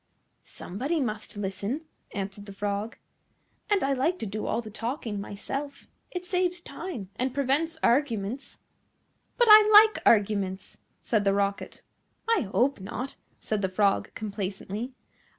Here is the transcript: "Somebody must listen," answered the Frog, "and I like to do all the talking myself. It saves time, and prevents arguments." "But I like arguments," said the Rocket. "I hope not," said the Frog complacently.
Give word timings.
"Somebody 0.41 0.99
must 0.99 1.37
listen," 1.37 1.81
answered 2.11 2.47
the 2.47 2.53
Frog, 2.53 2.97
"and 3.69 3.83
I 3.83 3.93
like 3.93 4.17
to 4.17 4.25
do 4.25 4.47
all 4.47 4.59
the 4.59 4.71
talking 4.71 5.21
myself. 5.21 5.85
It 6.09 6.25
saves 6.25 6.59
time, 6.59 7.11
and 7.17 7.35
prevents 7.35 7.77
arguments." 7.83 8.57
"But 9.37 9.47
I 9.51 9.69
like 9.71 9.99
arguments," 10.03 10.79
said 11.03 11.23
the 11.23 11.35
Rocket. 11.35 11.83
"I 12.27 12.49
hope 12.51 12.79
not," 12.79 13.15
said 13.39 13.61
the 13.61 13.69
Frog 13.69 14.11
complacently. 14.15 14.95